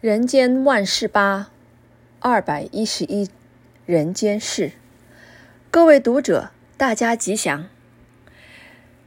[0.00, 1.50] 人间万事八，
[2.20, 3.28] 二百一十一
[3.84, 4.70] 人间事。
[5.72, 7.68] 各位读者，大家吉祥。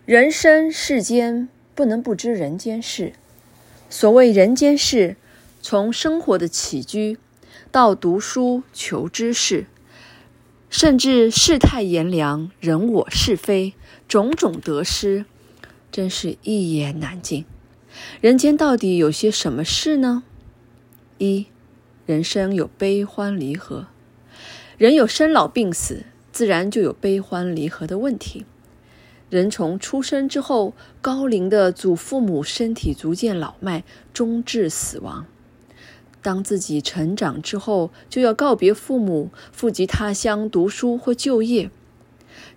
[0.05, 3.13] 人生世间，不能不知人间事。
[3.89, 5.15] 所谓人间事，
[5.61, 7.17] 从生活的起居，
[7.71, 9.67] 到读书求知识，
[10.69, 13.75] 甚至世态炎凉、人我是非，
[14.09, 15.23] 种种得失，
[15.89, 17.45] 真是一言难尽。
[18.19, 20.23] 人间到底有些什么事呢？
[21.21, 21.45] 一，
[22.07, 23.85] 人生有悲欢离合，
[24.79, 28.43] 人有生老病死，自然就有悲欢离合的问题。
[29.29, 35.27] 人从出生之后，高龄的祖父母身体逐渐老迈，终至死亡。
[36.23, 41.69] 当自己成长之后，就要告别父母，赴及他乡读书或就业。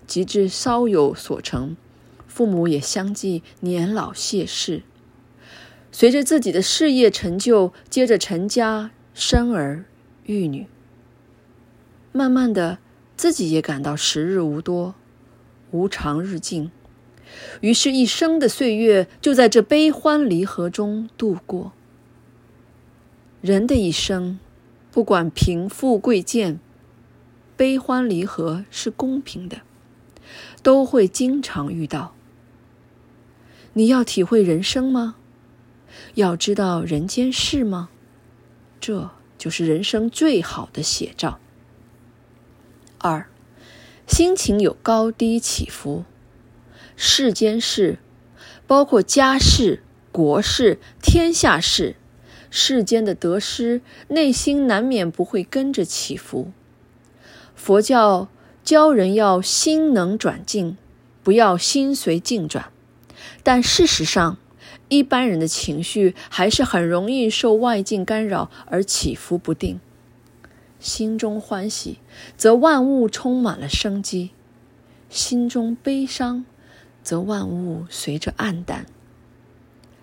[0.07, 1.77] 及至稍有所成，
[2.27, 4.83] 父母也相继年老谢世。
[5.95, 9.85] 随着自己的事业成就，接着成家生儿
[10.27, 10.67] 育女，
[12.11, 12.79] 慢慢的，
[13.17, 14.97] 自己也感到时日无多，
[15.71, 16.73] 无常日近，
[17.61, 21.71] 于是，一生的岁月就在这悲欢离合中度过。
[23.41, 24.41] 人的一生，
[24.91, 26.59] 不管贫富贵贱，
[27.57, 29.59] 悲欢离合是公平的，
[30.61, 32.17] 都会经常遇到。
[33.75, 35.15] 你要体会人生吗？
[36.15, 37.89] 要知道人间事吗？
[38.81, 41.39] 这就是人生最好的写照。
[42.99, 43.27] 二，
[44.07, 46.05] 心情有高低起伏。
[46.97, 47.99] 世间事，
[48.67, 51.97] 包括家事、国事、天下事，
[52.51, 56.53] 世间的得失，内心难免不会跟着起伏。
[57.57, 58.29] 佛教
[58.63, 60.77] 教人要心能转境，
[61.23, 62.71] 不要心随境转，
[63.43, 64.39] 但事实上，
[64.89, 69.81] 一般人的情绪还是很容易受外境干扰而起伏不定。
[70.79, 71.99] 心中欢喜，
[72.37, 74.31] 则万物充满了生机；
[75.09, 76.45] 心中悲伤，
[77.03, 78.85] 则万物随着暗淡。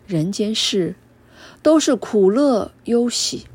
[0.08, 0.96] 人间事
[1.62, 3.46] 都是苦乐忧喜，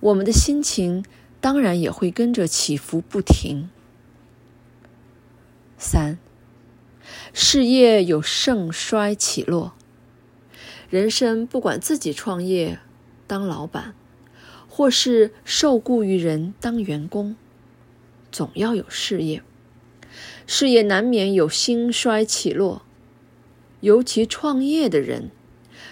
[0.00, 1.04] 我们的心情
[1.40, 3.70] 当然也会跟着起伏不停。
[5.78, 6.18] 三，
[7.32, 9.74] 事业有盛衰起落。
[10.90, 12.80] 人生不管自己创业
[13.28, 13.94] 当老板，
[14.68, 17.36] 或是受雇于人当员工，
[18.32, 19.40] 总要有事业。
[20.48, 22.82] 事业难免有兴衰起落，
[23.78, 25.30] 尤其创业的人，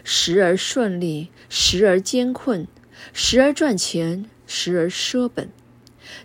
[0.02, 2.66] 时而顺利，时而艰困，
[3.12, 5.48] 时而赚钱，时而舍本，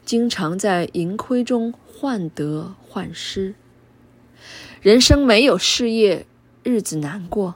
[0.04, 3.54] 经常在盈亏中患得患失。
[4.82, 6.26] 人生没有事业，
[6.64, 7.54] 日子难过。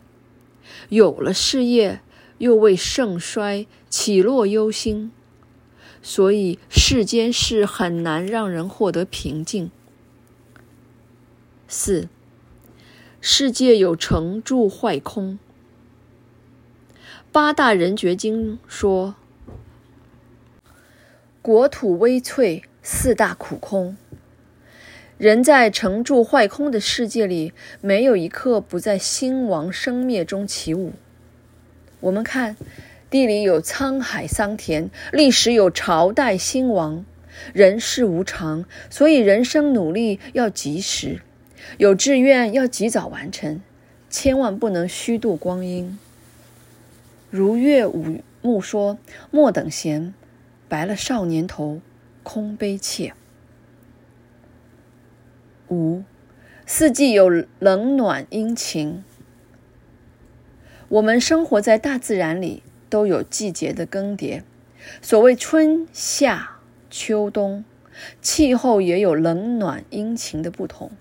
[0.89, 2.01] 有了事业，
[2.37, 5.11] 又为盛衰起落忧心，
[6.01, 9.71] 所以世间事很难让人获得平静。
[11.67, 12.07] 四，
[13.19, 15.37] 世界有成住坏空。
[17.31, 19.15] 八大人觉经说：
[21.41, 23.97] 国土微脆，四大苦空。
[25.17, 27.51] 人在成住坏空的世界里，
[27.81, 30.93] 没有一刻不在兴亡生灭中起舞。
[32.01, 32.55] 我们看，
[33.09, 37.03] 地里有沧海桑田，历史有朝代兴亡，
[37.51, 41.21] 人世无常，所以人生努力要及时，
[41.79, 43.59] 有志愿要及早完成，
[44.11, 45.97] 千万不能虚度光阴。
[47.31, 48.99] 如岳武穆说
[49.31, 50.13] ：“莫等闲，
[50.69, 51.81] 白了少年头，
[52.21, 53.13] 空悲切。”
[55.69, 56.03] 五，
[56.65, 57.29] 四季有
[57.59, 59.03] 冷暖阴晴。
[60.87, 64.43] 我们生活在大自然里，都有季节的更迭。
[65.01, 67.65] 所谓春夏秋冬，
[68.21, 70.91] 气候也有冷暖阴晴的不同。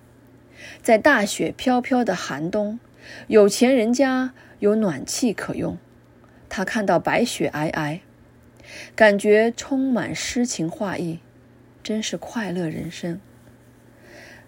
[0.82, 2.80] 在大雪飘飘的寒冬，
[3.28, 5.78] 有钱人家有暖气可用，
[6.48, 8.00] 他看到白雪皑皑，
[8.96, 11.20] 感觉充满诗情画意，
[11.84, 13.20] 真是快乐人生。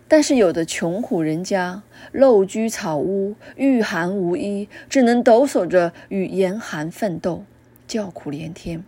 [0.08, 1.82] 但是有的穷苦人家，
[2.14, 7.44] 陋居草屋，御寒无衣，只能抖擞着与严寒奋斗，
[7.86, 8.82] 叫苦连天。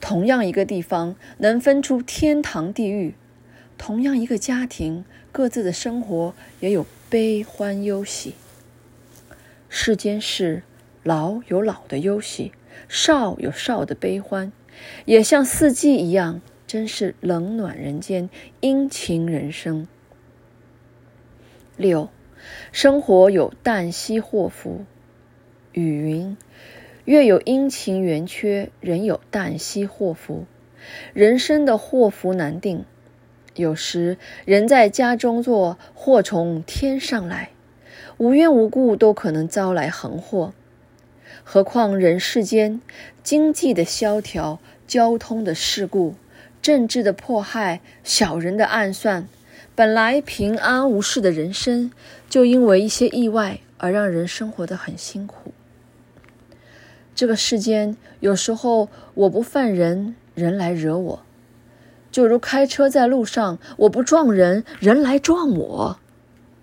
[0.00, 3.12] 同样一个地方，能分出天堂地狱；
[3.76, 8.34] 同样一个家庭，各自的生活也有悲欢忧喜。
[9.68, 10.62] 世间事，
[11.02, 12.52] 老有老的忧喜，
[12.88, 14.50] 少有少的悲欢，
[15.04, 16.40] 也像四季一样。
[16.66, 18.30] 真是冷暖人间，
[18.60, 19.86] 阴晴人生。
[21.76, 22.08] 六，
[22.72, 24.84] 生活有旦夕祸福。
[25.72, 26.36] 语云
[27.04, 30.44] ：“月有阴晴圆缺，人有旦夕祸福。
[31.12, 32.84] 人生的祸福难定，
[33.56, 37.50] 有时人在家中坐，祸从天上来，
[38.18, 40.52] 无缘无故都可能招来横祸。
[41.42, 42.80] 何况人世间
[43.22, 46.14] 经济的萧条、交通的事故、
[46.64, 49.28] 政治的迫害、小人的暗算，
[49.74, 51.90] 本来平安无事的人生，
[52.30, 55.52] 就因为一些意外而让人生活得很辛苦。
[57.14, 61.18] 这个世间有时候我不犯人，人来惹我；
[62.10, 65.98] 就如开车在路上，我不撞人，人来撞我。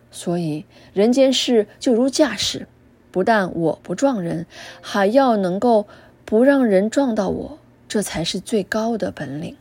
[0.09, 2.68] 所以人间事就如驾驶，
[3.12, 4.48] 不但我不撞人，
[4.81, 5.86] 还要能够
[6.25, 9.56] 不让人撞到我，这才是最高的本领。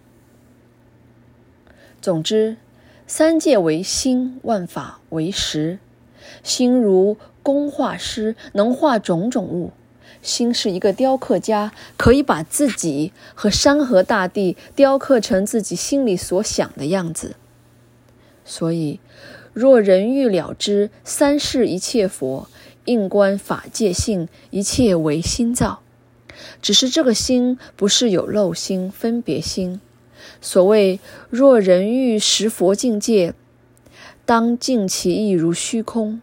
[2.02, 2.56] 总之，
[3.06, 5.79] 三界为心，万法为识。
[6.43, 9.73] 心如工画师，能画种种物。
[10.23, 17.37] 心是一个雕刻家，可以把自己和山河大地雕刻成自己心里所想的样子。
[18.46, 18.99] 所以，
[19.53, 22.49] 若人欲了知三世一切佛，
[22.87, 25.81] 应观法界性，一切唯心造。
[26.62, 29.82] 只是这个心不是有漏心、分别心。
[30.40, 33.34] 所谓若人欲识佛境界，
[34.25, 36.20] 当尽其意如虚空。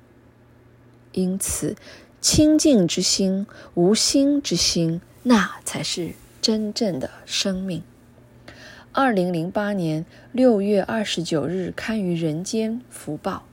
[1.11, 1.75] 因此。
[2.19, 3.45] 清净之心，
[3.75, 7.83] 无心之心，那才是真正的生命。
[8.91, 13.45] 二零零八年六月二十九日刊于《人间福报》。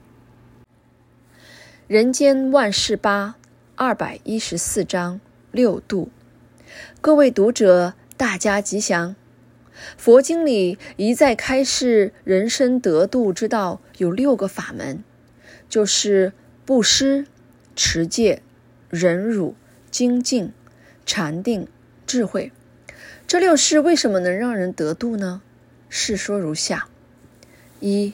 [1.87, 3.35] 人间万事八
[3.75, 5.21] 二百一十四章
[5.51, 6.09] 六度。
[6.99, 9.15] 各位读者，大家吉祥。
[9.97, 15.03] 佛经里一再开示人生得度之道，有六个法门，
[15.69, 16.33] 就是
[16.65, 17.25] 布施、
[17.75, 18.41] 持戒。
[18.91, 19.55] 忍辱、
[19.91, 20.53] 精进、
[21.05, 21.67] 禅定、
[22.07, 22.53] 智慧，
[23.27, 25.41] 这六事为什么能让人得度呢？
[25.89, 26.87] 事说如下：
[27.81, 28.13] 一、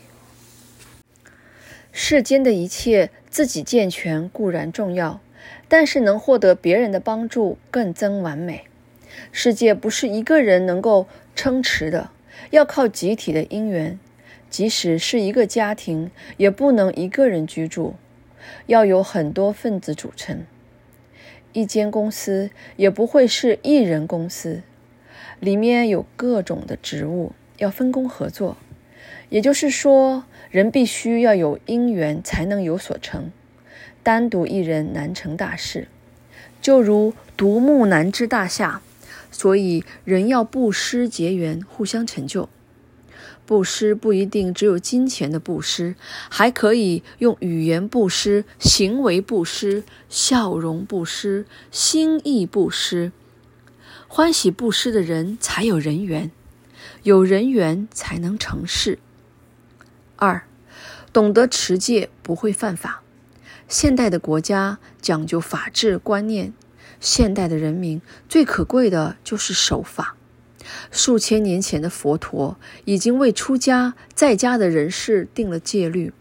[1.92, 5.22] 世间的一切，自己健全固然重要，
[5.68, 8.64] 但是能获得别人的帮助更增完美。
[9.32, 12.10] 世界不是一个人能够撑持的，
[12.52, 14.00] 要靠集体的因缘。
[14.50, 17.96] 即使是一个家庭，也不能一个人居住，
[18.66, 20.46] 要有很多分子组成。
[21.54, 24.62] 一间公司也不会是一人公司，
[25.40, 28.58] 里面有各种的职务要分工合作。
[29.30, 33.32] 也就是说，人必须要有因缘才能有所成，
[34.04, 35.88] 单独一人难成大事，
[36.62, 38.82] 就如独木难支大厦。
[39.32, 42.50] 所以，人要布施结缘，互相成就。
[43.46, 45.96] 布施不一定只有金钱的布施，
[46.30, 53.12] 还可以用语言布施、行为布施、笑容布施、心意布施。
[54.08, 56.32] 欢喜布施的人才有人缘，
[57.04, 59.00] 有人缘才能成事。
[60.18, 60.44] 二，
[61.12, 63.02] 懂得持戒不会犯法。
[63.68, 66.54] 现代的国家讲究法治观念，
[67.02, 70.16] 现代的人民最可贵的就是守法。
[70.92, 76.14] 数千年前的佛陀已经为出家在家的人士定了戒律。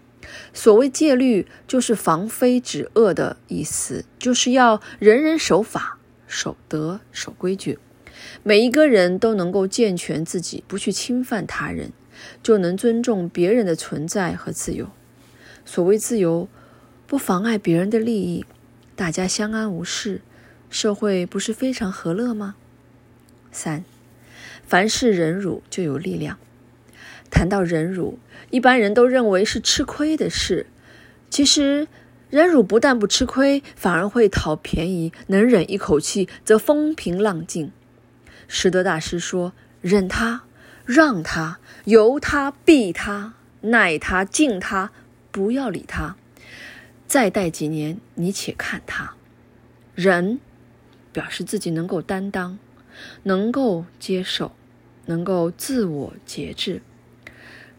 [0.53, 7.79] 所谓戒律，就是防非止恶的意思，就是要人人守法、守德、守规矩。
[8.43, 11.93] 每一个人都能够健全自己，不去侵犯他人，
[12.43, 14.89] 就能尊重别人的存在和自由。
[15.65, 16.49] 所谓自由，
[17.07, 18.45] 不妨碍别人的利益，
[18.95, 20.23] 大家相安无事，
[20.71, 22.55] 社会不是非常和乐吗？
[23.53, 23.85] 三。
[24.65, 26.39] 凡事忍辱就有力量。
[27.31, 28.19] 谈到忍辱，
[28.51, 30.67] 一般人都认为是吃亏的事。
[31.29, 31.89] 其实，
[32.29, 35.13] 忍辱不但不吃亏，反而会讨便宜。
[35.27, 37.73] 能忍一口气，则风平浪静。
[38.47, 40.43] 实德大师说：“忍他，
[40.85, 44.91] 让他，由他，避他，耐他，敬他，
[45.31, 46.17] 不要理他。
[47.07, 49.15] 再待几年，你且看他。
[49.95, 50.41] 忍，
[51.13, 52.59] 表示自己能够担当，
[53.25, 54.53] 能够接受。”
[55.07, 56.83] 能够自我节制，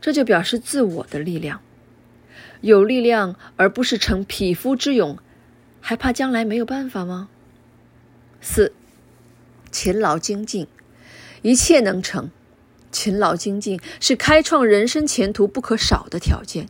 [0.02, 1.62] 这就表示自我的力量。
[2.60, 5.18] 有力量，而不是逞匹夫之勇，
[5.80, 7.30] 还怕将来没有办法吗？
[8.42, 8.74] 四，
[9.72, 10.68] 勤劳精进，
[11.42, 12.32] 一切能成。
[12.92, 16.68] 勤劳精进是开创人生前途不可少的条件。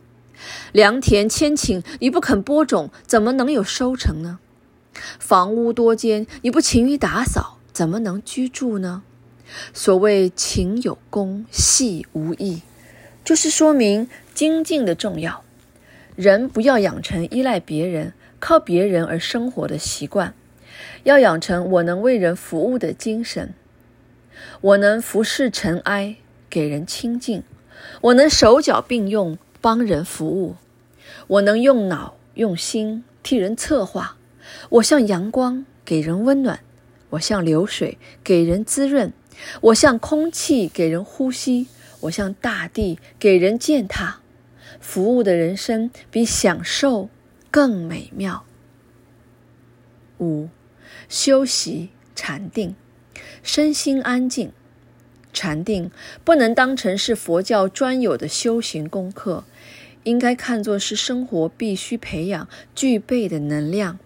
[0.70, 4.38] 良田千顷，你不肯播种，怎么能有收成呢？
[5.18, 9.02] 房屋多间，你不勤于打扫，怎么能居住呢？
[9.74, 12.62] 所谓勤有功，戏无益，
[13.24, 15.44] 就是说明精进的重要。
[16.16, 20.34] 人不要养成依赖别人、靠别人而生活的习惯，
[21.04, 23.54] 要养成我能为人服务的精神。
[24.60, 26.16] 我能服侍尘埃，
[26.48, 27.42] 给人清净；
[28.00, 30.56] 我能手脚并用，帮人服务；
[31.26, 34.16] 我能用脑用心替人策划。
[34.70, 36.58] 我像阳光，给人温暖；
[37.10, 39.10] 我像流水，给人滋润；
[39.60, 41.66] 我像空气，给人呼吸；
[42.00, 44.20] 我像大地，给人践踏。
[44.80, 47.08] 服务的人生比享受
[47.50, 48.44] 更美妙。
[50.18, 50.48] 五，
[51.08, 52.74] 修习禅定，
[53.42, 54.52] 身心安静。
[55.34, 55.90] 禅定
[56.24, 59.44] 不能当成是佛教专有的修行功课，
[60.04, 63.98] 应该看作是生活必须培养具备的能量。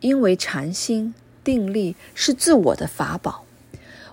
[0.00, 1.14] 因为禅心
[1.44, 3.44] 定力是自我的法宝，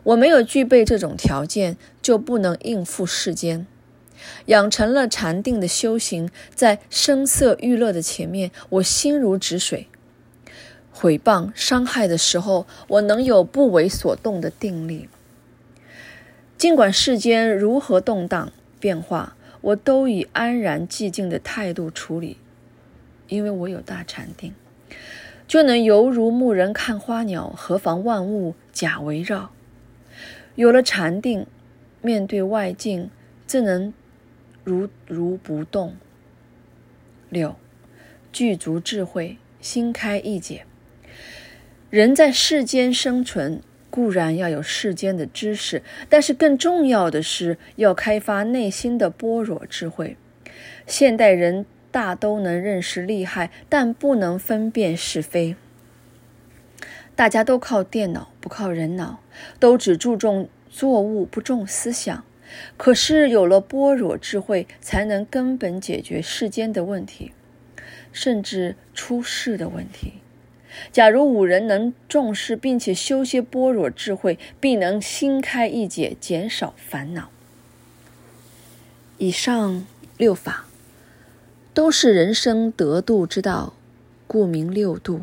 [0.03, 3.65] 我没有具备这种条件，就不能应付世间。
[4.47, 9.87] 养成了禅定的修行，在声色欲乐的前面，我心如止水；
[10.91, 15.07] 毁谤伤害的时候，我能有不为所动的定力。
[16.57, 22.37] 尽管世间如何动荡变化，我都以安然寂静的态度处理，
[23.27, 24.55] 因为我有大禅定，
[25.47, 29.51] 就能犹如牧人看花鸟，何妨万物假围绕。
[30.55, 31.47] 有了禅定，
[32.01, 33.09] 面对外境
[33.45, 33.93] 自能
[34.63, 35.95] 如如不动。
[37.29, 37.55] 六，
[38.31, 40.65] 具足智慧，心开意解。
[41.89, 50.17] 人在世间生存，固然要有世间的知识，但是更重要的是要开发内心的般若智慧。
[50.85, 51.65] 现代人
[51.97, 55.55] 大都能认识利害，但不能分辨是非。
[57.15, 59.17] 大家都靠电脑，不靠人脑，
[59.59, 62.23] 都只注重作物，不重思想。
[62.77, 67.31] 可是有了般若智慧，才能根本解决世间的问题，
[68.13, 70.21] 甚至出世的问题。
[70.91, 77.31] 假如五人能重视并且修些般若智慧，必能心开意解，减少烦恼。
[79.17, 80.66] 以上六法
[81.77, 83.73] 都是人生得度之道，
[84.25, 85.21] 故名六度。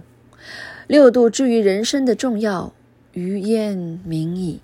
[0.87, 2.73] 六度之于人生的重要，
[3.13, 4.61] 于焉明矣。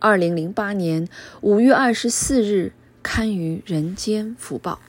[0.00, 1.06] 二零零八年
[1.40, 4.80] 五月二十四日刊于《人间福报》。